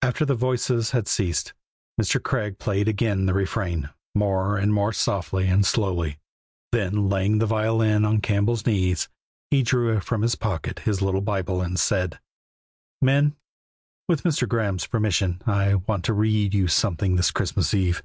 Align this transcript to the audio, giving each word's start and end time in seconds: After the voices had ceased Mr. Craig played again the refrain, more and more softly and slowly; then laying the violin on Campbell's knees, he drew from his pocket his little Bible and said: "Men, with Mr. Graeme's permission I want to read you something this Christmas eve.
After 0.00 0.24
the 0.24 0.34
voices 0.34 0.92
had 0.92 1.06
ceased 1.06 1.52
Mr. 2.00 2.22
Craig 2.22 2.58
played 2.58 2.88
again 2.88 3.26
the 3.26 3.34
refrain, 3.34 3.90
more 4.14 4.56
and 4.56 4.72
more 4.72 4.94
softly 4.94 5.46
and 5.46 5.66
slowly; 5.66 6.16
then 6.72 7.10
laying 7.10 7.36
the 7.36 7.44
violin 7.44 8.06
on 8.06 8.22
Campbell's 8.22 8.64
knees, 8.64 9.10
he 9.50 9.62
drew 9.62 10.00
from 10.00 10.22
his 10.22 10.36
pocket 10.36 10.78
his 10.78 11.02
little 11.02 11.20
Bible 11.20 11.60
and 11.60 11.78
said: 11.78 12.18
"Men, 13.02 13.36
with 14.08 14.22
Mr. 14.22 14.48
Graeme's 14.48 14.86
permission 14.86 15.42
I 15.46 15.74
want 15.74 16.02
to 16.06 16.14
read 16.14 16.54
you 16.54 16.66
something 16.68 17.16
this 17.16 17.30
Christmas 17.30 17.74
eve. 17.74 18.02